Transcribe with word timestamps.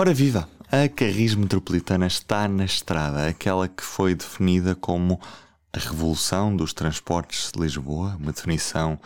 Ora 0.00 0.14
viva! 0.14 0.48
A 0.70 0.88
Carris 0.88 1.34
Metropolitana 1.34 2.06
está 2.06 2.46
na 2.46 2.64
estrada, 2.64 3.26
aquela 3.26 3.66
que 3.66 3.82
foi 3.82 4.14
definida 4.14 4.76
como 4.76 5.20
a 5.72 5.78
revolução 5.80 6.54
dos 6.54 6.72
transportes 6.72 7.50
de 7.50 7.60
Lisboa, 7.60 8.16
uma 8.16 8.30
definição 8.30 8.96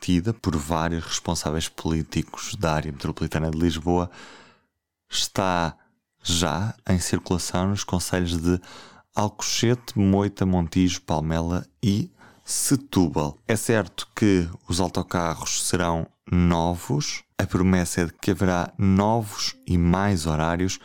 tida 0.00 0.34
por 0.34 0.56
vários 0.56 1.04
responsáveis 1.04 1.68
políticos 1.68 2.56
da 2.56 2.72
área 2.72 2.90
metropolitana 2.90 3.52
de 3.52 3.56
Lisboa, 3.56 4.10
está 5.08 5.76
já 6.24 6.74
em 6.90 6.98
circulação 6.98 7.68
nos 7.68 7.84
conselhos 7.84 8.36
de 8.36 8.60
Alcochete, 9.14 9.96
Moita, 9.96 10.44
Montijo, 10.44 11.02
Palmela 11.02 11.64
e 11.80 12.10
Setúbal. 12.44 13.38
É 13.46 13.54
certo 13.54 14.08
que 14.12 14.48
os 14.68 14.80
autocarros 14.80 15.62
serão 15.68 16.04
novos, 16.28 17.22
a 17.42 17.46
promessa 17.46 18.02
é 18.02 18.04
de 18.06 18.12
que 18.20 18.30
haverá 18.30 18.72
novos 18.78 19.56
e 19.66 19.76
mais 19.76 20.26
horários, 20.26 20.78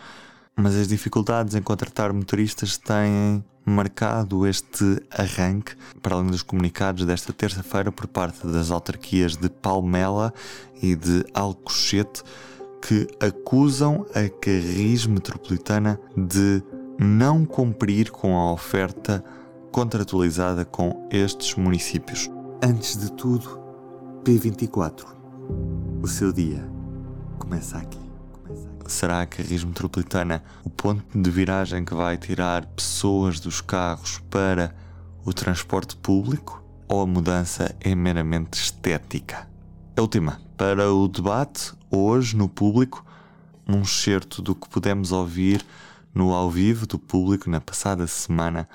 mas 0.55 0.75
as 0.75 0.87
dificuldades 0.87 1.53
em 1.53 1.61
contratar 1.61 2.11
motoristas 2.11 2.77
têm 2.77 3.43
marcado 3.63 4.47
este 4.47 5.03
arranque, 5.11 5.75
para 6.01 6.15
além 6.15 6.31
dos 6.31 6.41
comunicados 6.41 7.05
desta 7.05 7.31
terça-feira 7.31 7.91
por 7.91 8.07
parte 8.07 8.47
das 8.47 8.71
autarquias 8.71 9.35
de 9.35 9.49
Palmela 9.49 10.33
e 10.81 10.95
de 10.95 11.23
Alcochete, 11.33 12.23
que 12.81 13.07
acusam 13.19 14.05
a 14.15 14.27
Carris 14.27 15.05
Metropolitana 15.05 15.99
de 16.15 16.63
não 16.97 17.45
cumprir 17.45 18.09
com 18.09 18.35
a 18.35 18.51
oferta 18.51 19.23
contratualizada 19.71 20.65
com 20.65 21.07
estes 21.11 21.53
municípios. 21.55 22.31
Antes 22.63 22.97
de 22.97 23.11
tudo, 23.11 23.59
P24. 24.23 25.05
O 26.01 26.07
seu 26.07 26.31
dia 26.31 26.63
começa 27.39 27.77
aqui. 27.77 27.99
Será 28.85 29.25
que 29.25 29.41
a 29.41 29.45
Ris 29.45 29.63
Metropolitana 29.63 30.43
o 30.63 30.69
ponto 30.69 31.03
de 31.17 31.29
viragem 31.29 31.83
que 31.83 31.93
vai 31.93 32.17
tirar 32.17 32.65
pessoas 32.67 33.39
dos 33.39 33.61
carros 33.61 34.19
para 34.29 34.75
o 35.25 35.33
transporte 35.33 35.95
público? 35.95 36.63
Ou 36.87 37.01
a 37.01 37.07
mudança 37.07 37.75
é 37.81 37.95
meramente 37.95 38.59
estética? 38.61 39.49
É 39.95 40.01
o 40.01 40.07
tema 40.07 40.39
para 40.55 40.93
o 40.93 41.07
debate 41.07 41.73
hoje 41.91 42.37
no 42.37 42.47
público, 42.47 43.03
um 43.67 43.81
excerto 43.81 44.41
do 44.41 44.55
que 44.55 44.69
pudemos 44.69 45.11
ouvir 45.11 45.65
no 46.13 46.33
ao 46.33 46.49
vivo 46.49 46.85
do 46.85 46.97
público 46.97 47.49
na 47.49 47.59
passada 47.59 48.07
semana 48.07 48.69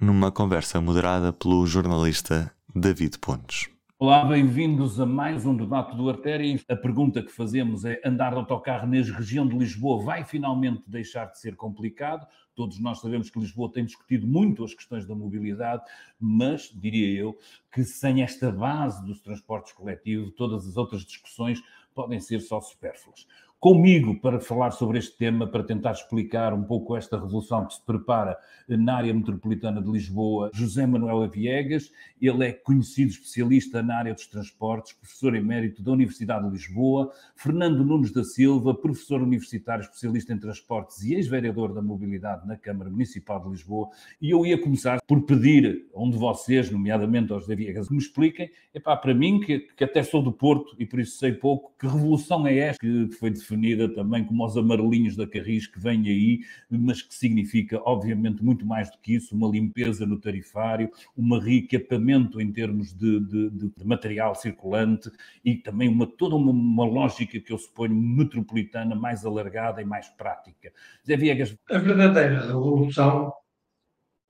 numa 0.00 0.30
conversa 0.30 0.80
moderada 0.80 1.32
pelo 1.32 1.66
jornalista 1.66 2.50
David 2.74 3.18
Pontes. 3.18 3.77
Olá, 4.00 4.24
bem-vindos 4.24 5.00
a 5.00 5.04
mais 5.04 5.44
um 5.44 5.56
debate 5.56 5.96
do 5.96 6.08
Artéria. 6.08 6.56
A 6.68 6.76
pergunta 6.76 7.20
que 7.20 7.32
fazemos 7.32 7.84
é: 7.84 8.00
andar 8.04 8.30
de 8.30 8.36
autocarro 8.36 8.86
na 8.86 9.02
região 9.02 9.44
de 9.44 9.58
Lisboa 9.58 10.04
vai 10.04 10.24
finalmente 10.24 10.84
deixar 10.86 11.24
de 11.24 11.40
ser 11.40 11.56
complicado? 11.56 12.24
Todos 12.54 12.78
nós 12.78 13.00
sabemos 13.00 13.28
que 13.28 13.40
Lisboa 13.40 13.72
tem 13.72 13.84
discutido 13.84 14.24
muito 14.24 14.62
as 14.62 14.72
questões 14.72 15.04
da 15.04 15.16
mobilidade, 15.16 15.82
mas 16.16 16.70
diria 16.72 17.10
eu 17.20 17.36
que 17.72 17.82
sem 17.82 18.22
esta 18.22 18.52
base 18.52 19.04
dos 19.04 19.20
transportes 19.20 19.72
coletivos, 19.72 20.32
todas 20.36 20.64
as 20.68 20.76
outras 20.76 21.04
discussões 21.04 21.60
podem 21.92 22.20
ser 22.20 22.38
só 22.38 22.60
supérfluas 22.60 23.26
comigo 23.60 24.20
para 24.20 24.38
falar 24.38 24.70
sobre 24.70 24.98
este 24.98 25.16
tema, 25.16 25.46
para 25.46 25.64
tentar 25.64 25.90
explicar 25.90 26.54
um 26.54 26.62
pouco 26.62 26.96
esta 26.96 27.18
revolução 27.18 27.66
que 27.66 27.74
se 27.74 27.84
prepara 27.84 28.38
na 28.68 28.96
área 28.96 29.12
metropolitana 29.12 29.82
de 29.82 29.90
Lisboa, 29.90 30.50
José 30.54 30.86
Manuel 30.86 31.28
Viegas. 31.28 31.90
Ele 32.20 32.46
é 32.46 32.52
conhecido 32.52 33.10
especialista 33.10 33.82
na 33.82 33.96
área 33.96 34.14
dos 34.14 34.26
transportes, 34.26 34.92
professor 34.92 35.34
emérito 35.34 35.82
da 35.82 35.90
Universidade 35.90 36.46
de 36.46 36.52
Lisboa. 36.52 37.10
Fernando 37.34 37.84
Nunes 37.84 38.12
da 38.12 38.22
Silva, 38.22 38.74
professor 38.74 39.20
universitário 39.22 39.82
especialista 39.82 40.32
em 40.32 40.38
transportes 40.38 41.02
e 41.02 41.14
ex-vereador 41.14 41.74
da 41.74 41.82
mobilidade 41.82 42.46
na 42.46 42.56
Câmara 42.56 42.90
Municipal 42.90 43.42
de 43.42 43.50
Lisboa. 43.50 43.88
E 44.22 44.30
eu 44.30 44.46
ia 44.46 44.60
começar 44.60 45.00
por 45.06 45.22
pedir 45.22 45.88
a 45.92 46.00
um 46.00 46.10
de 46.10 46.16
vocês, 46.16 46.70
nomeadamente 46.70 47.32
aos 47.32 47.42
José 47.42 47.56
Viegas, 47.56 47.88
que 47.88 47.94
me 47.94 48.00
expliquem, 48.00 48.50
epá, 48.72 48.96
para 48.96 49.14
mim, 49.14 49.40
que, 49.40 49.60
que 49.76 49.82
até 49.82 50.02
sou 50.04 50.22
do 50.22 50.32
Porto 50.32 50.76
e 50.78 50.86
por 50.86 51.00
isso 51.00 51.18
sei 51.18 51.32
pouco, 51.32 51.72
que 51.78 51.86
revolução 51.86 52.46
é 52.46 52.56
esta 52.56 52.78
que 52.78 53.08
foi 53.18 53.30
definida 53.30 53.47
definida 53.48 53.88
também 53.88 54.24
como 54.24 54.44
os 54.44 54.56
amarelinhos 54.56 55.16
da 55.16 55.26
Carris 55.26 55.66
que 55.66 55.80
vem 55.80 56.06
aí, 56.06 56.40
mas 56.68 57.00
que 57.00 57.14
significa, 57.14 57.80
obviamente, 57.84 58.44
muito 58.44 58.66
mais 58.66 58.90
do 58.90 58.98
que 58.98 59.14
isso, 59.14 59.34
uma 59.34 59.48
limpeza 59.48 60.04
no 60.04 60.20
tarifário, 60.20 60.90
um 61.16 61.38
reequipamento 61.38 62.40
em 62.40 62.52
termos 62.52 62.92
de, 62.92 63.20
de, 63.20 63.50
de, 63.50 63.84
material 63.84 64.34
circulante 64.34 65.10
e 65.44 65.54
também 65.56 65.88
uma, 65.88 66.06
toda 66.06 66.36
uma, 66.36 66.50
uma, 66.50 66.84
lógica 66.84 67.40
que 67.40 67.52
eu 67.52 67.58
suponho 67.58 67.94
metropolitana 67.94 68.94
mais 68.94 69.24
alargada 69.24 69.80
e 69.80 69.84
mais 69.84 70.08
prática. 70.08 70.72
Zé 71.06 71.16
Viegas. 71.16 71.56
A 71.70 71.78
verdadeira 71.78 72.46
revolução 72.46 73.32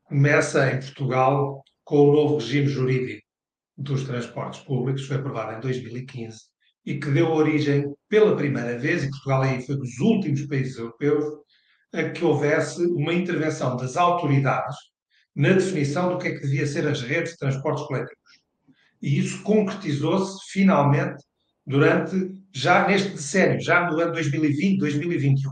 começa 0.04 0.72
em 0.72 0.78
Portugal 0.78 1.62
com 1.84 2.08
o 2.08 2.12
novo 2.12 2.36
regime 2.36 2.68
jurídico 2.68 3.26
dos 3.76 4.04
transportes 4.04 4.60
públicos, 4.60 5.06
foi 5.06 5.16
aprovado 5.16 5.56
em 5.56 5.60
2015 5.60 6.57
e 6.84 6.98
que 6.98 7.10
deu 7.10 7.30
origem, 7.30 7.92
pela 8.08 8.36
primeira 8.36 8.78
vez, 8.78 9.04
e 9.04 9.10
Portugal 9.10 9.42
aí 9.42 9.60
foi 9.62 9.76
dos 9.76 9.98
últimos 9.98 10.46
países 10.46 10.78
europeus, 10.78 11.24
a 11.92 12.10
que 12.10 12.24
houvesse 12.24 12.84
uma 12.86 13.14
intervenção 13.14 13.76
das 13.76 13.96
autoridades 13.96 14.76
na 15.34 15.52
definição 15.52 16.10
do 16.10 16.18
que 16.18 16.28
é 16.28 16.34
que 16.34 16.42
devia 16.42 16.66
ser 16.66 16.86
as 16.86 17.00
redes 17.00 17.32
de 17.32 17.38
transportes 17.38 17.84
coletivos. 17.86 18.18
E 19.00 19.18
isso 19.18 19.42
concretizou-se 19.42 20.50
finalmente 20.50 21.22
durante, 21.64 22.32
já 22.52 22.86
neste 22.88 23.10
decênio, 23.10 23.60
já 23.60 23.88
no 23.88 24.00
ano 24.00 24.12
2020, 24.12 24.78
2021, 24.78 25.50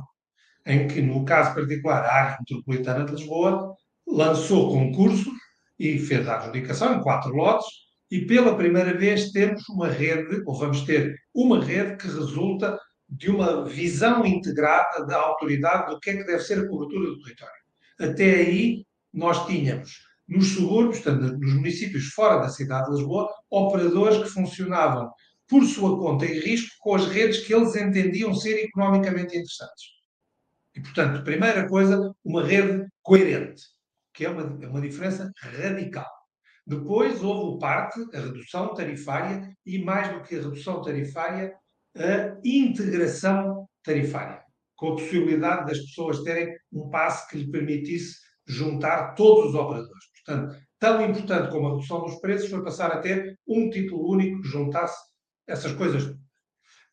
em 0.66 0.88
que, 0.88 1.00
no 1.00 1.25
caso 1.25 1.54
particular, 1.54 2.04
a 2.04 2.12
área 2.12 2.38
metropolitana 2.41 3.04
de 3.04 3.12
Lisboa 3.12 3.75
lançou 4.06 4.72
concursos 4.72 5.32
e 5.78 5.98
fez 5.98 6.26
a 6.26 6.37
adjudicação 6.37 6.94
em 6.94 7.03
quatro 7.03 7.34
lotes, 7.34 7.66
e 8.11 8.25
pela 8.25 8.56
primeira 8.56 8.97
vez 8.97 9.31
temos 9.31 9.69
uma 9.69 9.89
rede, 9.89 10.43
ou 10.47 10.59
vamos 10.59 10.83
ter 10.83 11.17
uma 11.34 11.62
rede 11.62 11.97
que 11.97 12.06
resulta 12.06 12.78
de 13.09 13.31
uma 13.31 13.65
visão 13.65 14.25
integrada 14.25 15.05
da 15.06 15.17
autoridade 15.17 15.93
do 15.93 16.00
que 16.00 16.11
é 16.11 16.17
que 16.17 16.25
deve 16.25 16.41
ser 16.41 16.59
a 16.59 16.69
cobertura 16.69 17.09
do 17.09 17.21
território. 17.22 17.55
Até 18.00 18.34
aí, 18.34 18.84
nós 19.12 19.47
tínhamos 19.47 19.91
nos 20.28 20.49
subúrbios, 20.55 21.00
portanto, 21.00 21.39
nos 21.39 21.55
municípios 21.55 22.06
fora 22.09 22.39
da 22.39 22.49
cidade 22.49 22.91
de 22.91 22.97
Lisboa, 22.97 23.33
operadores 23.50 24.23
que 24.23 24.28
funcionavam 24.28 25.11
por 25.49 25.65
sua 25.65 25.97
conta 25.99 26.27
e 26.27 26.41
risco 26.41 26.75
com 26.81 26.97
as 26.97 27.06
redes 27.06 27.47
que 27.47 27.55
eles 27.55 27.77
entendiam 27.77 28.34
ser 28.34 28.65
economicamente 28.65 29.37
interessantes. 29.37 29.84
E, 30.75 30.81
portanto, 30.81 31.25
primeira 31.25 31.69
coisa, 31.69 32.12
uma 32.25 32.44
rede 32.44 32.87
coerente, 33.03 33.62
que 34.12 34.25
é 34.25 34.28
uma, 34.28 34.59
é 34.62 34.69
uma 34.69 34.81
diferença 34.81 35.31
radical. 35.41 36.16
Depois 36.66 37.22
houve 37.22 37.54
o 37.54 37.59
parte, 37.59 38.00
a 38.12 38.21
redução 38.21 38.75
tarifária, 38.75 39.56
e 39.65 39.78
mais 39.78 40.12
do 40.12 40.22
que 40.22 40.34
a 40.34 40.43
redução 40.43 40.82
tarifária, 40.82 41.54
a 41.97 42.37
integração 42.44 43.69
tarifária, 43.84 44.43
com 44.75 44.88
a 44.88 44.97
possibilidade 44.97 45.66
das 45.66 45.78
pessoas 45.78 46.22
terem 46.25 46.53
um 46.72 46.91
passe 46.91 47.28
que 47.31 47.38
lhe 47.38 47.50
permitisse 47.50 48.16
juntar 48.47 49.15
todos 49.15 49.50
os 49.50 49.55
operadores. 49.55 50.05
Portanto, 50.25 50.56
tão 50.78 51.09
importante 51.09 51.50
como 51.50 51.69
a 51.69 51.71
redução 51.71 52.00
dos 52.00 52.21
preços 52.21 52.50
foi 52.50 52.65
passar 52.65 52.91
a 52.91 53.00
ter 53.00 53.38
um 53.47 53.71
título 53.71 54.10
único 54.10 54.43
que 54.43 54.49
juntasse 54.49 54.99
essas 55.47 55.72
coisas. 55.72 56.12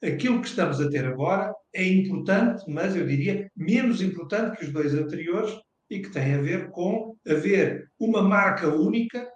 Aquilo 0.04 0.42
que 0.42 0.48
estamos 0.48 0.80
a 0.80 0.90
ter 0.90 1.06
agora 1.06 1.52
é 1.74 1.84
importante, 1.84 2.64
mas 2.68 2.96
eu 2.96 3.08
diria 3.08 3.50
menos 3.56 4.02
importante 4.02 4.58
que 4.58 4.66
os 4.66 4.72
dois 4.72 4.94
anteriores 4.94 5.52
e 5.90 6.00
que 6.00 6.10
tem 6.10 6.36
a 6.36 6.42
ver 6.42 6.70
com 6.70 7.16
haver 7.28 7.90
uma 8.00 8.22
marca 8.22 8.68
única 8.68 9.33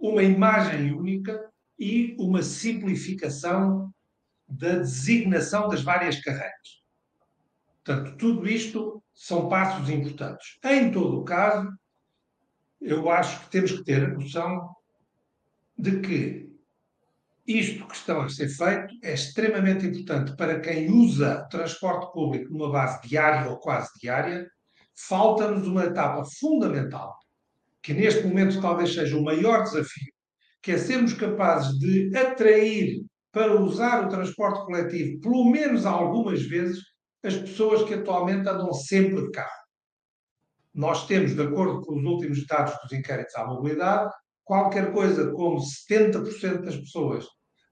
uma 0.00 0.22
imagem 0.22 0.92
única 0.92 1.50
e 1.78 2.16
uma 2.18 2.42
simplificação 2.42 3.92
da 4.48 4.76
designação 4.76 5.68
das 5.68 5.82
várias 5.82 6.20
carreiras. 6.20 6.80
Portanto, 7.84 8.16
tudo 8.16 8.48
isto 8.48 9.02
são 9.14 9.48
passos 9.48 9.88
importantes. 9.88 10.58
Em 10.64 10.90
todo 10.90 11.20
o 11.20 11.24
caso, 11.24 11.70
eu 12.80 13.10
acho 13.10 13.40
que 13.40 13.50
temos 13.50 13.72
que 13.72 13.84
ter 13.84 14.04
a 14.04 14.08
noção 14.08 14.74
de 15.78 16.00
que 16.00 16.50
isto 17.46 17.86
que 17.86 17.94
está 17.94 18.22
a 18.22 18.28
ser 18.28 18.48
feito 18.48 18.94
é 19.02 19.14
extremamente 19.14 19.86
importante 19.86 20.36
para 20.36 20.60
quem 20.60 20.90
usa 20.90 21.46
transporte 21.50 22.12
público 22.12 22.52
numa 22.52 22.70
base 22.70 23.00
diária 23.08 23.50
ou 23.50 23.58
quase 23.58 23.90
diária. 23.98 24.48
Falta-nos 25.08 25.66
uma 25.66 25.84
etapa 25.84 26.22
fundamental, 26.38 27.18
que 27.82 27.94
neste 27.94 28.26
momento 28.26 28.60
talvez 28.60 28.94
seja 28.94 29.16
o 29.16 29.24
maior 29.24 29.62
desafio, 29.62 30.12
que 30.62 30.72
é 30.72 30.78
sermos 30.78 31.14
capazes 31.14 31.78
de 31.78 32.14
atrair 32.16 33.02
para 33.32 33.60
usar 33.60 34.04
o 34.04 34.08
transporte 34.08 34.64
coletivo, 34.66 35.20
pelo 35.20 35.50
menos 35.50 35.86
algumas 35.86 36.42
vezes, 36.42 36.80
as 37.22 37.36
pessoas 37.36 37.82
que 37.84 37.94
atualmente 37.94 38.48
andam 38.48 38.72
sempre 38.72 39.22
de 39.22 39.30
carro. 39.30 39.50
Nós 40.74 41.06
temos, 41.06 41.34
de 41.34 41.42
acordo 41.42 41.80
com 41.82 41.98
os 41.98 42.04
últimos 42.04 42.46
dados 42.46 42.74
dos 42.82 42.92
inquéritos 42.92 43.34
à 43.36 43.44
mobilidade, 43.44 44.10
qualquer 44.44 44.92
coisa 44.92 45.30
como 45.32 45.58
70% 45.58 46.62
das 46.62 46.76
pessoas 46.76 47.26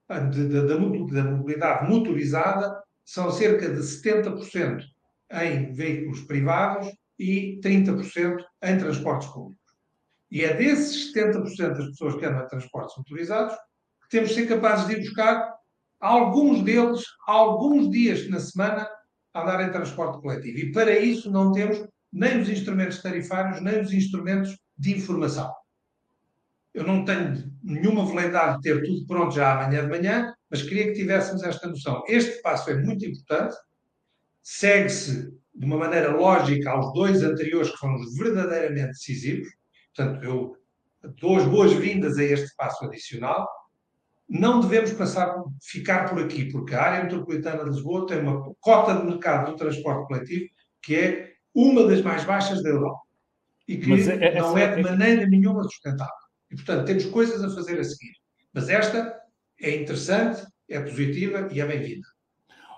da, 0.09 0.21
da, 0.21 0.63
da 0.65 0.79
mobilidade 0.79 1.89
motorizada 1.89 2.81
são 3.05 3.31
cerca 3.31 3.69
de 3.69 3.81
70% 3.81 4.83
em 5.33 5.73
veículos 5.73 6.21
privados 6.23 6.89
e 7.19 7.61
30% 7.63 8.37
em 8.63 8.79
transportes 8.79 9.29
públicos. 9.29 9.68
E 10.31 10.45
é 10.45 10.55
desses 10.55 11.13
70% 11.15 11.77
das 11.77 11.87
pessoas 11.87 12.17
que 12.17 12.25
andam 12.25 12.45
em 12.45 12.49
transportes 12.49 12.97
motorizados 12.97 13.55
que 14.03 14.09
temos 14.11 14.31
de 14.31 14.35
ser 14.37 14.47
capazes 14.47 14.87
de 14.87 14.95
ir 14.95 15.01
buscar 15.01 15.55
alguns 16.01 16.63
deles, 16.63 17.03
alguns 17.27 17.91
dias 17.91 18.29
na 18.29 18.41
semana, 18.41 18.89
a 19.35 19.43
andar 19.43 19.67
em 19.67 19.73
transporte 19.73 20.21
coletivo. 20.21 20.59
E 20.59 20.73
para 20.73 20.99
isso 20.99 21.31
não 21.31 21.53
temos 21.53 21.87
nem 22.13 22.41
os 22.41 22.49
instrumentos 22.49 23.03
tarifários, 23.03 23.61
nem 23.61 23.81
os 23.81 23.93
instrumentos 23.93 24.57
de 24.77 24.97
informação. 24.97 25.53
Eu 26.73 26.85
não 26.85 27.05
tenho 27.05 27.53
nenhuma 27.63 28.07
veleidade 28.07 28.57
de 28.57 28.63
ter 28.63 28.83
tudo 28.85 29.07
pronto 29.07 29.35
já 29.35 29.53
amanhã 29.53 29.83
de 29.83 29.89
manhã, 29.89 30.35
mas 30.51 30.63
queria 30.63 30.87
que 30.87 30.95
tivéssemos 30.95 31.43
esta 31.43 31.67
noção. 31.67 32.03
Este 32.07 32.41
passo 32.41 32.71
é 32.71 32.77
muito 32.77 33.05
importante, 33.05 33.57
segue-se 34.43 35.31
de 35.55 35.67
uma 35.67 35.77
maneira 35.77 36.15
lógica 36.15 36.71
aos 36.71 36.93
dois 36.93 37.23
anteriores 37.23 37.71
que 37.71 37.79
foram 37.79 37.97
os 37.97 38.17
verdadeiramente 38.17 38.93
decisivos. 38.93 39.49
Portanto, 39.99 40.23
eu 40.23 40.56
dou 41.21 41.39
as 41.39 41.45
boas-vindas 41.45 42.19
a 42.19 42.23
este 42.23 42.55
passo 42.56 42.85
adicional. 42.85 43.49
Não 44.29 44.61
devemos 44.61 44.93
passar, 44.93 45.35
ficar 45.61 46.09
por 46.09 46.23
aqui, 46.23 46.45
porque 46.53 46.73
a 46.73 46.83
área 46.83 47.03
metropolitana 47.03 47.65
de 47.65 47.71
Lisboa 47.71 48.06
tem 48.06 48.21
uma 48.21 48.55
cota 48.61 48.95
de 48.95 49.05
mercado 49.05 49.50
do 49.50 49.56
transporte 49.56 50.06
coletivo 50.06 50.47
que 50.81 50.95
é 50.95 51.33
uma 51.53 51.85
das 51.89 52.00
mais 52.03 52.25
baixas 52.25 52.62
da 52.62 52.69
Europa 52.69 53.00
e 53.67 53.77
que 53.79 53.93
é, 53.93 54.37
é, 54.37 54.39
não 54.39 54.56
é 54.56 54.77
de 54.77 54.83
maneira 54.83 55.27
nenhuma 55.27 55.65
sustentável. 55.65 56.15
E, 56.50 56.55
portanto, 56.55 56.87
temos 56.87 57.06
coisas 57.06 57.43
a 57.43 57.53
fazer 57.53 57.81
a 57.81 57.85
seguir. 57.85 58.12
Mas 58.53 58.69
esta 58.69 59.21
é 59.61 59.75
interessante, 59.75 60.47
é 60.71 60.79
positiva 60.81 61.49
e 61.50 61.61
é 61.61 61.67
bem-vinda. 61.67 62.06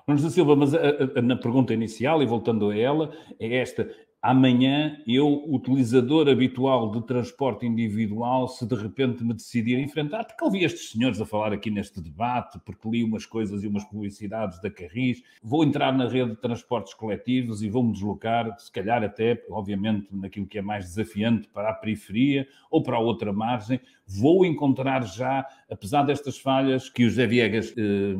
Nunes 0.09 0.33
Silva, 0.33 0.57
mas 0.57 0.75
a, 0.75 0.81
a, 1.17 1.23
na 1.23 1.37
pergunta 1.37 1.75
inicial, 1.75 2.23
e 2.23 2.27
voltando 2.27 2.71
a 2.71 2.77
ela, 2.77 3.15
é 3.39 3.57
esta: 3.59 3.89
amanhã 4.23 4.99
eu, 5.07 5.45
utilizador 5.49 6.29
habitual 6.29 6.91
de 6.91 7.01
transporte 7.07 7.65
individual, 7.67 8.49
se 8.49 8.67
de 8.67 8.75
repente 8.75 9.25
me 9.25 9.33
decidir 9.33 9.79
enfrentar, 9.79 10.25
porque 10.25 10.45
ouvi 10.45 10.65
estes 10.65 10.91
senhores 10.91 11.21
a 11.21 11.27
falar 11.27 11.53
aqui 11.53 11.71
neste 11.71 12.01
debate, 12.01 12.59
porque 12.65 12.89
li 12.89 13.03
umas 13.03 13.25
coisas 13.25 13.63
e 13.65 13.67
umas 13.67 13.85
publicidades 13.85 14.61
da 14.61 14.71
Carris, 14.71 15.23
vou 15.43 15.65
entrar 15.65 15.93
na 15.93 16.07
rede 16.07 16.31
de 16.31 16.37
transportes 16.37 16.93
coletivos 16.93 17.63
e 17.63 17.69
vou-me 17.71 17.93
deslocar, 17.93 18.59
se 18.59 18.71
calhar 18.71 19.03
até, 19.03 19.43
obviamente, 19.51 20.09
naquilo 20.13 20.47
que 20.47 20.59
é 20.59 20.63
mais 20.63 20.85
desafiante 20.85 21.49
para 21.49 21.71
a 21.71 21.75
periferia 21.75 22.47
ou 22.71 22.83
para 22.83 22.97
a 22.97 23.01
outra 23.01 23.33
margem, 23.33 23.81
vou 24.11 24.45
encontrar 24.45 25.05
já, 25.05 25.47
apesar 25.71 26.03
destas 26.03 26.37
falhas 26.37 26.89
que 26.89 27.05
o 27.05 27.09
José 27.09 27.27
Viegas 27.27 27.73
eh, 27.77 28.15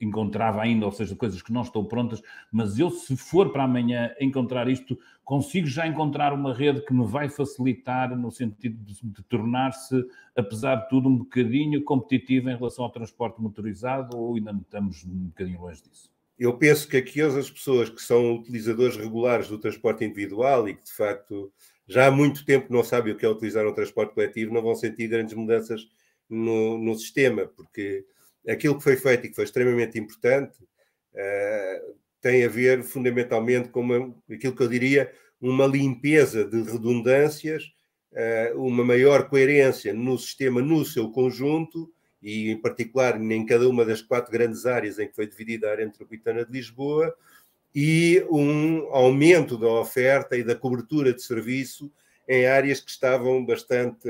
encontrava 0.00 0.62
ainda, 0.62 0.86
ou 0.86 0.92
seja, 0.92 1.16
coisas 1.16 1.42
que 1.42 1.52
não 1.52 1.62
estão 1.62 1.84
prontas, 1.84 2.22
mas 2.52 2.78
eu, 2.78 2.90
se 2.90 3.16
for 3.16 3.50
para 3.50 3.64
amanhã 3.64 4.14
encontrar 4.20 4.68
isto, 4.68 4.96
consigo 5.24 5.66
já 5.66 5.86
encontrar 5.86 6.32
uma 6.32 6.54
rede 6.54 6.80
que 6.82 6.94
me 6.94 7.04
vai 7.04 7.28
facilitar 7.28 8.16
no 8.16 8.30
sentido 8.30 8.78
de, 8.84 8.94
de 9.02 9.22
tornar-se, 9.24 10.04
apesar 10.36 10.76
de 10.76 10.88
tudo, 10.88 11.08
um 11.08 11.16
bocadinho 11.18 11.82
competitiva 11.82 12.52
em 12.52 12.56
relação 12.56 12.84
ao 12.84 12.92
transporte 12.92 13.42
motorizado 13.42 14.16
ou 14.16 14.36
ainda 14.36 14.52
estamos 14.52 15.04
um 15.04 15.26
bocadinho 15.26 15.60
longe 15.60 15.82
disso? 15.82 16.08
Eu 16.38 16.56
penso 16.58 16.86
que 16.86 16.98
aquelas 16.98 17.50
pessoas 17.50 17.88
que 17.88 18.00
são 18.00 18.36
utilizadores 18.36 18.96
regulares 18.96 19.48
do 19.48 19.58
transporte 19.58 20.04
individual 20.04 20.68
e 20.68 20.74
que 20.74 20.84
de 20.84 20.92
facto 20.92 21.50
já 21.86 22.06
há 22.06 22.10
muito 22.10 22.44
tempo 22.44 22.72
não 22.72 22.82
sabem 22.82 23.12
o 23.12 23.16
que 23.16 23.24
é 23.24 23.28
utilizar 23.28 23.66
um 23.66 23.72
transporte 23.72 24.14
coletivo, 24.14 24.52
não 24.52 24.62
vão 24.62 24.74
sentir 24.74 25.08
grandes 25.08 25.34
mudanças 25.34 25.88
no, 26.28 26.78
no 26.78 26.94
sistema, 26.98 27.46
porque 27.46 28.04
aquilo 28.48 28.76
que 28.76 28.82
foi 28.82 28.96
feito 28.96 29.26
e 29.26 29.28
que 29.28 29.34
foi 29.34 29.44
extremamente 29.44 29.98
importante 29.98 30.58
uh, 30.62 31.94
tem 32.20 32.44
a 32.44 32.48
ver 32.48 32.82
fundamentalmente 32.82 33.68
com 33.68 33.80
uma, 33.80 34.14
aquilo 34.30 34.54
que 34.54 34.62
eu 34.62 34.68
diria 34.68 35.12
uma 35.40 35.66
limpeza 35.66 36.44
de 36.44 36.62
redundâncias, 36.62 37.64
uh, 38.12 38.60
uma 38.60 38.84
maior 38.84 39.28
coerência 39.28 39.92
no 39.94 40.18
sistema 40.18 40.60
no 40.60 40.84
seu 40.84 41.10
conjunto 41.10 41.92
e 42.20 42.50
em 42.50 42.60
particular 42.60 43.20
em 43.20 43.46
cada 43.46 43.68
uma 43.68 43.84
das 43.84 44.02
quatro 44.02 44.32
grandes 44.32 44.66
áreas 44.66 44.98
em 44.98 45.06
que 45.06 45.14
foi 45.14 45.28
dividida 45.28 45.68
a 45.68 45.72
área 45.72 45.86
metropolitana 45.86 46.44
de 46.44 46.50
Lisboa, 46.50 47.14
e 47.78 48.24
um 48.30 48.88
aumento 48.90 49.58
da 49.58 49.68
oferta 49.68 50.34
e 50.34 50.42
da 50.42 50.54
cobertura 50.56 51.12
de 51.12 51.22
serviço 51.22 51.92
em 52.26 52.46
áreas 52.46 52.80
que 52.80 52.90
estavam 52.90 53.44
bastante 53.44 54.08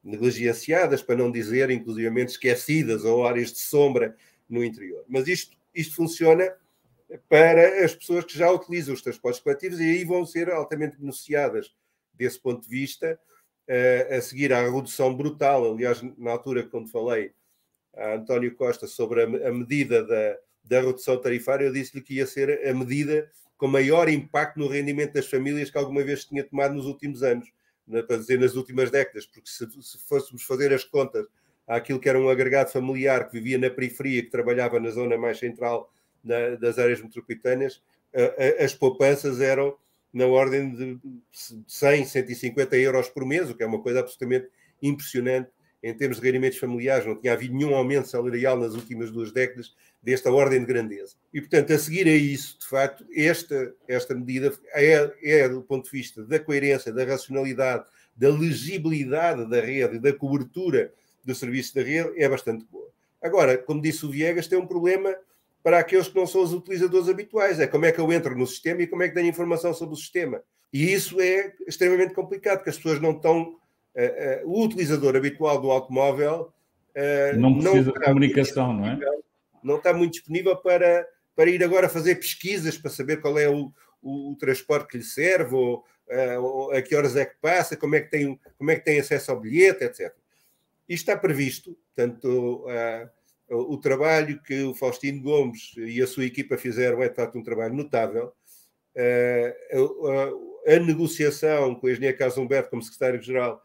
negligenciadas, 0.00 1.02
para 1.02 1.16
não 1.16 1.28
dizer, 1.28 1.70
inclusivamente, 1.70 2.30
esquecidas 2.30 3.04
ou 3.04 3.26
áreas 3.26 3.52
de 3.52 3.58
sombra 3.58 4.14
no 4.48 4.62
interior. 4.62 5.04
Mas 5.08 5.26
isto, 5.26 5.56
isto 5.74 5.96
funciona 5.96 6.54
para 7.28 7.84
as 7.84 7.96
pessoas 7.96 8.24
que 8.24 8.38
já 8.38 8.48
utilizam 8.48 8.94
os 8.94 9.02
transportes 9.02 9.42
coletivos 9.42 9.80
e 9.80 9.82
aí 9.82 10.04
vão 10.04 10.24
ser 10.24 10.48
altamente 10.48 10.98
beneficiadas 10.98 11.74
desse 12.14 12.38
ponto 12.38 12.62
de 12.62 12.68
vista, 12.68 13.18
eh, 13.66 14.06
a 14.16 14.20
seguir 14.20 14.52
à 14.52 14.62
redução 14.62 15.12
brutal. 15.16 15.72
Aliás, 15.72 16.00
na 16.16 16.30
altura, 16.30 16.62
quando 16.62 16.88
falei 16.88 17.32
a 17.96 18.14
António 18.14 18.54
Costa 18.54 18.86
sobre 18.86 19.22
a 19.22 19.52
medida 19.52 20.04
da, 20.04 20.38
da 20.68 20.80
redução 20.80 21.20
tarifária, 21.20 21.64
eu 21.64 21.72
disse-lhe 21.72 22.02
que 22.02 22.14
ia 22.14 22.26
ser 22.26 22.66
a 22.68 22.74
medida 22.74 23.30
com 23.56 23.66
maior 23.66 24.08
impacto 24.08 24.58
no 24.58 24.68
rendimento 24.68 25.14
das 25.14 25.26
famílias 25.26 25.70
que 25.70 25.78
alguma 25.78 26.02
vez 26.04 26.24
tinha 26.24 26.44
tomado 26.44 26.74
nos 26.74 26.86
últimos 26.86 27.22
anos, 27.22 27.50
para 28.06 28.18
dizer 28.18 28.38
nas 28.38 28.54
últimas 28.54 28.90
décadas, 28.90 29.26
porque 29.26 29.48
se, 29.48 29.66
se 29.82 29.98
fôssemos 30.06 30.42
fazer 30.42 30.72
as 30.72 30.84
contas 30.84 31.26
àquilo 31.66 31.98
que 31.98 32.08
era 32.08 32.20
um 32.20 32.28
agregado 32.28 32.70
familiar 32.70 33.28
que 33.28 33.38
vivia 33.38 33.58
na 33.58 33.70
periferia, 33.70 34.22
que 34.22 34.30
trabalhava 34.30 34.78
na 34.78 34.90
zona 34.90 35.16
mais 35.16 35.38
central 35.38 35.90
da, 36.22 36.56
das 36.56 36.78
áreas 36.78 37.00
metropolitanas, 37.00 37.82
as 38.62 38.74
poupanças 38.74 39.40
eram 39.40 39.76
na 40.12 40.26
ordem 40.26 40.74
de 40.74 40.98
100, 41.66 42.04
150 42.06 42.76
euros 42.76 43.08
por 43.08 43.24
mês, 43.24 43.50
o 43.50 43.54
que 43.54 43.62
é 43.62 43.66
uma 43.66 43.82
coisa 43.82 44.00
absolutamente 44.00 44.48
impressionante 44.82 45.50
em 45.82 45.94
termos 45.94 46.18
de 46.18 46.26
rendimentos 46.26 46.58
familiares. 46.58 47.06
Não 47.06 47.16
tinha 47.16 47.32
havido 47.32 47.54
nenhum 47.54 47.74
aumento 47.74 48.08
salarial 48.08 48.58
nas 48.58 48.74
últimas 48.74 49.10
duas 49.10 49.32
décadas 49.32 49.74
desta 50.02 50.30
ordem 50.30 50.60
de 50.60 50.66
grandeza. 50.66 51.14
E, 51.32 51.40
portanto, 51.40 51.72
a 51.72 51.78
seguir 51.78 52.06
a 52.06 52.14
isso, 52.14 52.58
de 52.58 52.66
facto, 52.66 53.04
esta, 53.14 53.74
esta 53.86 54.14
medida 54.14 54.52
é, 54.72 55.12
é, 55.22 55.48
do 55.48 55.62
ponto 55.62 55.84
de 55.84 55.90
vista 55.90 56.24
da 56.24 56.38
coerência, 56.38 56.92
da 56.92 57.04
racionalidade, 57.04 57.84
da 58.16 58.28
legibilidade 58.28 59.48
da 59.48 59.60
rede, 59.60 59.98
da 59.98 60.12
cobertura 60.12 60.92
do 61.24 61.34
serviço 61.34 61.74
da 61.74 61.82
rede, 61.82 62.12
é 62.16 62.28
bastante 62.28 62.64
boa. 62.64 62.88
Agora, 63.22 63.58
como 63.58 63.82
disse 63.82 64.06
o 64.06 64.10
Viegas, 64.10 64.46
tem 64.46 64.58
um 64.58 64.66
problema 64.66 65.14
para 65.62 65.78
aqueles 65.78 66.08
que 66.08 66.16
não 66.16 66.26
são 66.26 66.42
os 66.42 66.52
utilizadores 66.52 67.08
habituais. 67.08 67.60
É 67.60 67.66
como 67.66 67.84
é 67.84 67.92
que 67.92 68.00
eu 68.00 68.12
entro 68.12 68.36
no 68.36 68.46
sistema 68.46 68.82
e 68.82 68.86
como 68.86 69.02
é 69.02 69.08
que 69.08 69.14
tenho 69.14 69.28
informação 69.28 69.74
sobre 69.74 69.94
o 69.94 69.98
sistema. 69.98 70.42
E 70.72 70.92
isso 70.92 71.20
é 71.20 71.52
extremamente 71.66 72.14
complicado, 72.14 72.58
porque 72.58 72.70
as 72.70 72.76
pessoas 72.76 73.00
não 73.00 73.12
estão. 73.12 73.58
Uh, 73.98 74.46
uh, 74.46 74.48
o 74.48 74.64
utilizador 74.64 75.16
habitual 75.16 75.60
do 75.60 75.72
automóvel. 75.72 76.52
Uh, 76.94 77.36
não 77.36 77.54
precisa 77.54 77.86
não 77.86 77.92
de 77.92 78.00
comunicação, 78.00 78.72
não 78.72 78.86
é? 78.86 78.98
não 79.60 79.76
está 79.76 79.92
muito 79.92 80.12
disponível 80.12 80.56
para, 80.56 81.04
para 81.34 81.50
ir 81.50 81.64
agora 81.64 81.88
fazer 81.88 82.14
pesquisas 82.14 82.78
para 82.78 82.92
saber 82.92 83.20
qual 83.20 83.36
é 83.36 83.48
o, 83.48 83.72
o, 84.00 84.30
o 84.30 84.36
transporte 84.36 84.86
que 84.86 84.98
lhe 84.98 85.04
serve, 85.04 85.52
ou, 85.52 85.84
ou, 86.40 86.70
a 86.70 86.80
que 86.80 86.94
horas 86.94 87.16
é 87.16 87.24
que 87.24 87.34
passa, 87.40 87.76
como 87.76 87.96
é 87.96 88.00
que 88.00 88.08
tem, 88.08 88.38
como 88.56 88.70
é 88.70 88.76
que 88.76 88.84
tem 88.84 89.00
acesso 89.00 89.32
ao 89.32 89.40
bilhete, 89.40 89.82
etc. 89.82 90.14
Isto 90.88 91.10
está 91.10 91.16
previsto, 91.16 91.76
portanto, 91.92 92.64
o, 93.50 93.74
o 93.74 93.78
trabalho 93.78 94.40
que 94.42 94.62
o 94.62 94.74
Faustino 94.74 95.20
Gomes 95.20 95.74
e 95.76 96.00
a 96.00 96.06
sua 96.06 96.24
equipa 96.24 96.56
fizeram 96.56 97.02
é, 97.02 97.08
de 97.08 97.16
facto, 97.16 97.36
um 97.36 97.42
trabalho 97.42 97.74
notável. 97.74 98.32
A, 98.96 100.72
a, 100.72 100.78
negociação 100.78 101.74
com 101.74 101.88
o 101.88 101.90
engenheiro 101.90 102.16
Carlos 102.16 102.38
Humberto 102.38 102.70
como 102.70 102.82
secretário-geral 102.82 103.60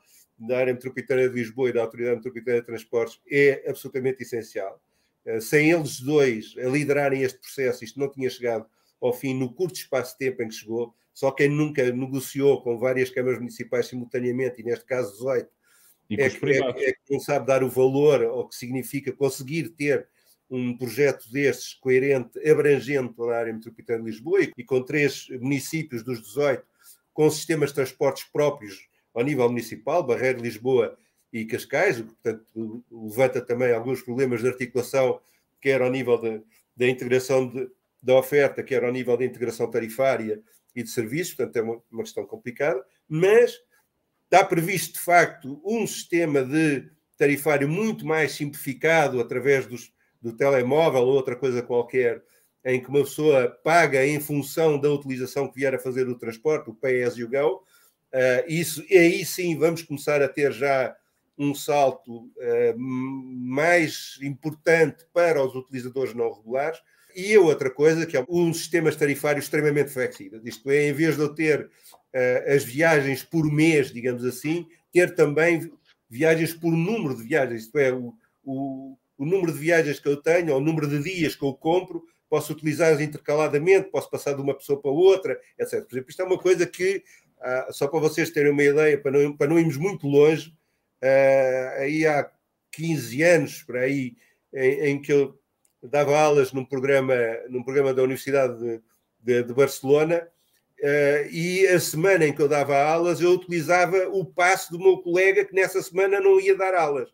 da 0.48 0.58
área 0.58 0.74
metropolitana 0.74 1.30
de 1.30 1.36
Lisboa 1.36 1.70
e 1.70 1.74
da 1.74 1.82
Autoridade 1.82 2.18
Metropolitana 2.18 2.60
de 2.60 2.66
Transportes 2.66 3.20
é 3.30 3.64
absolutamente 3.68 4.24
essencial. 4.24 4.82
Eh, 5.26 5.40
sem 5.40 5.72
eles 5.72 6.00
dois 6.00 6.56
a 6.58 6.68
liderarem 6.68 7.22
este 7.22 7.40
processo, 7.40 7.84
isto 7.84 8.00
não 8.00 8.12
tinha 8.12 8.30
chegado 8.30 8.66
ao 9.02 9.14
fim 9.14 9.34
no 9.34 9.54
curto 9.54 9.76
espaço 9.76 10.14
de 10.14 10.20
tempo 10.20 10.44
em 10.44 10.48
que 10.48 10.56
chegou. 10.56 10.94
Só 11.14 11.32
quem 11.32 11.50
nunca 11.50 11.92
negociou 11.92 12.62
com 12.62 12.78
várias 12.78 13.10
câmaras 13.10 13.40
municipais 13.40 13.88
simultaneamente, 13.88 14.62
e 14.62 14.64
neste 14.64 14.86
caso 14.86 15.12
18, 15.14 15.50
é 16.12 16.30
que, 16.30 16.46
é, 16.46 16.90
é, 16.90 16.94
que 16.94 17.12
não 17.12 17.20
sabe 17.20 17.48
dar 17.48 17.64
o 17.64 17.70
valor 17.70 18.24
ao 18.24 18.48
que 18.48 18.56
significa 18.56 19.12
conseguir 19.12 19.70
ter 19.70 20.08
um 20.50 20.78
projeto 20.78 21.32
destes 21.32 21.74
coerente, 21.76 22.38
abrangente 22.48 23.14
toda 23.14 23.34
a 23.34 23.40
área 23.40 23.54
metropolitana 23.54 24.04
de 24.04 24.12
Lisboa 24.12 24.42
e 24.58 24.64
com 24.64 24.84
três 24.84 25.28
municípios 25.40 26.04
dos 26.04 26.22
18 26.22 26.64
com 27.14 27.30
sistemas 27.30 27.70
de 27.70 27.76
transportes 27.76 28.24
próprios 28.26 28.88
ao 29.14 29.24
nível 29.24 29.48
municipal, 29.48 30.04
Barreiro, 30.04 30.42
Lisboa 30.42 30.98
e 31.32 31.46
Cascais, 31.46 32.00
o 32.00 32.04
que, 32.04 32.14
portanto, 32.14 32.84
levanta 32.92 33.42
também 33.42 33.74
alguns 33.74 34.02
problemas 34.02 34.42
de 34.42 34.48
articulação, 34.48 35.20
quer 35.62 35.82
ao 35.82 35.92
nível 35.92 36.44
da 36.76 36.88
integração 36.88 37.48
de, 37.48 37.70
da 38.02 38.16
oferta, 38.16 38.64
quer 38.64 38.84
ao 38.84 38.92
nível 38.92 39.16
da 39.18 39.26
integração 39.26 39.70
tarifária 39.70 40.42
e 40.76 40.84
de 40.84 40.90
serviços, 40.90 41.34
portanto, 41.34 41.56
é 41.58 41.62
uma, 41.62 41.82
uma 41.92 42.04
questão 42.04 42.26
complicada, 42.26 42.84
mas 43.08 43.54
está 44.26 44.44
previsto, 44.44 44.94
de 44.94 45.00
facto, 45.00 45.62
um 45.64 45.86
sistema 45.86 46.44
de 46.44 46.90
tarifário 47.18 47.70
muito 47.70 48.06
mais 48.06 48.32
simplificado 48.32 49.22
através 49.22 49.66
dos, 49.66 49.94
do 50.22 50.34
telemóvel 50.34 51.04
ou 51.04 51.14
outra 51.14 51.36
coisa 51.36 51.62
qualquer, 51.62 52.24
em 52.66 52.82
que 52.82 52.90
uma 52.90 53.04
pessoa 53.04 53.50
paga 53.64 54.06
em 54.06 54.20
função 54.20 54.80
da 54.80 54.90
utilização 54.90 55.48
que 55.48 55.60
vier 55.60 55.76
a 55.76 55.80
fazer 55.80 56.08
o 56.08 56.18
transporte, 56.18 56.70
o 56.70 56.74
pay 56.74 57.04
as 57.04 57.18
you 57.18 57.30
go. 57.30 57.64
Uh, 58.14 58.46
isso, 58.48 58.86
e 58.90 58.98
aí 58.98 59.26
sim 59.26 59.58
vamos 59.58 59.82
começar 59.82 60.22
a 60.22 60.28
ter 60.28 60.52
já 60.52 60.96
um 61.38 61.56
salto 61.56 62.26
uh, 62.26 62.78
mais 62.78 64.20
importante 64.22 65.06
para 65.12 65.44
os 65.44 65.56
utilizadores 65.56 66.14
não 66.14 66.32
regulares. 66.32 66.80
E 67.16 67.38
outra 67.38 67.70
coisa, 67.70 68.06
que 68.06 68.18
é 68.18 68.26
um 68.28 68.54
sistema 68.54 68.92
tarifário 68.92 69.40
extremamente 69.40 69.92
flexível. 69.92 70.42
Isto 70.44 70.70
é, 70.72 70.88
em 70.88 70.94
vez 70.94 71.16
de 71.16 71.22
eu 71.22 71.34
ter 71.34 71.66
uh, 71.66 72.54
as 72.56 72.64
viagens 72.64 73.24
por 73.24 73.46
mês, 73.52 73.92
digamos 73.92 74.24
assim, 74.26 74.68
ter 74.92 75.16
também 75.16 75.72
viagens 76.10 76.54
por 76.54 76.72
número 76.72 77.16
de 77.16 77.24
viagens. 77.24 77.64
Isto 77.64 77.78
é, 77.78 77.92
o, 77.92 78.14
o, 78.44 78.98
o 79.18 79.26
número 79.26 79.52
de 79.52 79.60
viagens 79.60 80.00
que 80.00 80.08
eu 80.08 80.18
tenho, 80.18 80.54
ou 80.54 80.60
o 80.60 80.64
número 80.64 80.88
de 80.88 81.02
dias 81.02 81.36
que 81.36 81.44
eu 81.44 81.54
compro, 81.54 82.04
posso 82.30 82.54
utilizá-los 82.54 83.00
intercaladamente, 83.00 83.92
posso 83.92 84.10
passar 84.10 84.34
de 84.34 84.42
uma 84.42 84.56
pessoa 84.56 84.82
para 84.82 84.90
outra, 84.90 85.40
etc. 85.60 85.84
Por 85.84 85.94
exemplo, 85.94 86.10
isto 86.10 86.22
é 86.22 86.26
uma 86.26 86.40
coisa 86.40 86.66
que, 86.66 87.04
ah, 87.44 87.68
só 87.72 87.88
para 87.88 88.00
vocês 88.00 88.30
terem 88.32 88.52
uma 88.52 88.64
ideia, 88.64 88.98
para 88.98 89.12
não, 89.12 89.36
para 89.36 89.48
não 89.48 89.60
irmos 89.60 89.78
muito 89.78 90.08
longe, 90.08 90.54
ah, 91.02 91.76
aí 91.80 92.06
há 92.08 92.30
15 92.72 93.22
anos, 93.24 93.64
por 93.64 93.78
aí, 93.78 94.16
em, 94.54 94.90
em, 94.90 95.02
que 95.02 95.12
eu 95.12 95.38
dava 95.82 96.18
aulas 96.18 96.54
num 96.54 96.66
programa, 96.66 97.16
num 97.50 97.64
programa 97.64 97.94
da 97.94 98.04
Universidade 98.04 98.58
de, 98.58 98.82
de, 99.20 99.44
de 99.44 99.54
Barcelona, 99.54 100.28
Uh, 100.84 101.32
e 101.32 101.66
a 101.68 101.80
semana 101.80 102.26
em 102.26 102.34
que 102.34 102.42
eu 102.42 102.50
dava 102.50 102.78
aulas, 102.78 103.22
eu 103.22 103.32
utilizava 103.32 104.10
o 104.10 104.26
passe 104.26 104.70
do 104.70 104.78
meu 104.78 104.98
colega 104.98 105.46
que 105.46 105.56
nessa 105.56 105.82
semana 105.82 106.20
não 106.20 106.42
ia 106.42 106.58
dar 106.58 106.76
aulas. 106.76 107.10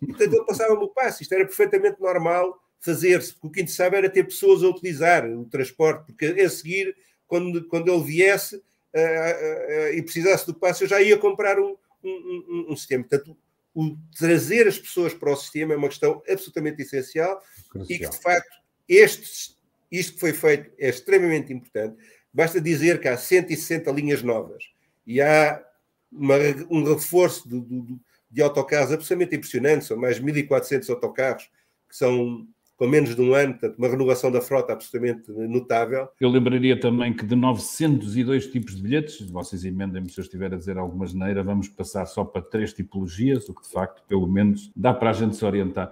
Portanto, 0.00 0.32
ele 0.32 0.44
passava-me 0.46 0.84
o 0.84 0.88
passe. 0.88 1.22
Isto 1.22 1.34
era 1.34 1.44
perfeitamente 1.44 2.00
normal 2.00 2.58
fazer-se, 2.80 3.34
porque 3.34 3.46
o 3.46 3.50
que 3.50 3.60
interessava 3.60 3.96
era 3.96 4.08
ter 4.08 4.24
pessoas 4.24 4.62
a 4.62 4.68
utilizar 4.68 5.28
o 5.28 5.44
transporte, 5.44 6.06
porque 6.06 6.26
a 6.40 6.48
seguir, 6.48 6.96
quando, 7.26 7.66
quando 7.68 7.92
ele 7.92 8.04
viesse 8.04 8.62
uh, 8.94 9.90
uh, 9.90 9.94
e 9.94 10.02
precisasse 10.02 10.46
do 10.46 10.54
passe, 10.54 10.84
eu 10.84 10.88
já 10.88 11.00
ia 11.00 11.16
comprar 11.18 11.58
um, 11.58 11.76
um, 12.02 12.44
um, 12.48 12.66
um 12.72 12.76
sistema. 12.76 13.04
Portanto, 13.04 13.36
o 13.74 13.96
trazer 14.16 14.66
as 14.66 14.78
pessoas 14.78 15.14
para 15.14 15.32
o 15.32 15.36
sistema 15.36 15.74
é 15.74 15.76
uma 15.76 15.88
questão 15.88 16.22
absolutamente 16.28 16.82
essencial 16.82 17.40
Crucial. 17.70 17.96
e 17.96 17.98
que, 17.98 18.08
de 18.08 18.22
facto, 18.22 18.58
este, 18.88 19.56
isto 19.90 20.14
que 20.14 20.20
foi 20.20 20.32
feito 20.32 20.70
é 20.78 20.88
extremamente 20.88 21.52
importante. 21.52 21.96
Basta 22.32 22.60
dizer 22.60 23.00
que 23.00 23.08
há 23.08 23.16
160 23.16 23.90
linhas 23.92 24.22
novas 24.22 24.64
e 25.06 25.20
há 25.20 25.62
uma, 26.10 26.36
um 26.70 26.84
reforço 26.84 27.48
do, 27.48 27.60
do, 27.60 28.00
de 28.30 28.42
autocarros 28.42 28.92
absolutamente 28.92 29.36
impressionante. 29.36 29.84
São 29.84 29.96
mais 29.96 30.20
1.400 30.20 30.88
autocarros 30.90 31.50
que 31.88 31.96
são 31.96 32.46
com 32.78 32.86
menos 32.86 33.14
de 33.16 33.20
um 33.20 33.34
ano, 33.34 33.54
portanto, 33.54 33.76
uma 33.76 33.88
renovação 33.88 34.30
da 34.30 34.40
frota 34.40 34.72
absolutamente 34.72 35.30
notável. 35.32 36.08
Eu 36.20 36.30
lembraria 36.30 36.78
também 36.78 37.12
que 37.12 37.26
de 37.26 37.34
902 37.34 38.46
tipos 38.46 38.76
de 38.76 38.82
bilhetes, 38.82 39.28
vocês 39.28 39.64
emendem-me 39.64 40.08
se 40.08 40.20
eu 40.20 40.22
estiver 40.22 40.54
a 40.54 40.56
dizer 40.56 40.78
alguma 40.78 41.04
geneira, 41.04 41.42
vamos 41.42 41.68
passar 41.68 42.06
só 42.06 42.24
para 42.24 42.40
três 42.40 42.72
tipologias, 42.72 43.48
o 43.48 43.54
que 43.54 43.62
de 43.62 43.68
facto, 43.68 44.00
pelo 44.06 44.28
menos, 44.28 44.70
dá 44.76 44.94
para 44.94 45.10
a 45.10 45.12
gente 45.12 45.34
se 45.34 45.44
orientar. 45.44 45.90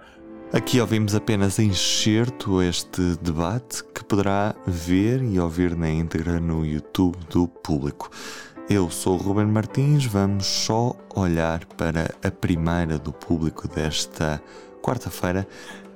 Aqui 0.53 0.79
ouvimos 0.79 1.13
apenas 1.13 1.59
enxerto 1.59 2.61
este 2.61 3.01
debate 3.21 3.83
que 3.93 4.01
poderá 4.05 4.55
ver 4.65 5.21
e 5.21 5.37
ouvir 5.41 5.75
na 5.75 5.89
íntegra 5.89 6.39
no 6.39 6.65
YouTube 6.65 7.17
do 7.29 7.49
público. 7.49 8.09
Eu 8.69 8.89
sou 8.89 9.15
o 9.15 9.17
Ruben 9.17 9.47
Martins, 9.47 10.05
vamos 10.05 10.45
só 10.45 10.95
olhar 11.13 11.65
para 11.65 12.15
a 12.23 12.31
primeira 12.31 12.97
do 12.97 13.11
público 13.11 13.67
desta 13.67 14.41
quarta-feira, 14.81 15.47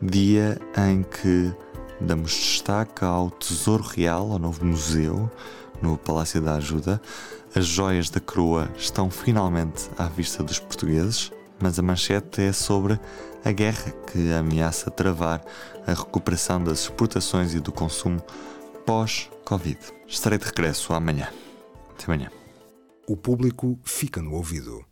dia 0.02 0.60
em 0.90 1.04
que 1.04 1.54
damos 2.00 2.32
destaque 2.32 3.06
ao 3.06 3.30
Tesouro 3.30 3.84
Real, 3.84 4.32
ao 4.32 4.40
novo 4.40 4.66
museu 4.66 5.30
no 5.82 5.98
Palácio 5.98 6.42
da 6.42 6.56
Ajuda. 6.56 7.02
As 7.54 7.66
joias 7.66 8.10
da 8.10 8.20
coroa 8.20 8.70
estão 8.78 9.10
finalmente 9.10 9.90
à 9.98 10.06
vista 10.08 10.44
dos 10.44 10.60
portugueses, 10.60 11.32
mas 11.60 11.78
a 11.78 11.82
manchete 11.82 12.42
é 12.42 12.54
sobre 12.54 13.00
a 13.44 13.52
guerra 13.52 13.92
que 14.12 14.32
ameaça 14.32 14.90
travar 14.90 15.44
a 15.86 15.94
recuperação 15.94 16.64
das 16.64 16.82
exportações 16.82 17.54
e 17.54 17.60
do 17.60 17.72
consumo 17.72 18.22
pós-Covid. 18.86 19.80
Estarei 20.08 20.38
de 20.38 20.46
regresso 20.46 20.94
amanhã. 20.94 21.30
Até 21.92 22.06
amanhã. 22.06 22.32
O 23.08 23.18
público 23.18 23.80
fica 23.84 24.22
no 24.22 24.34
ouvido. 24.34 24.86